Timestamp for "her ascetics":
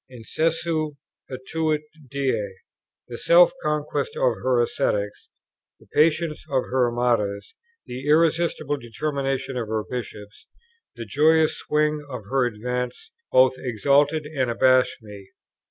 4.41-5.29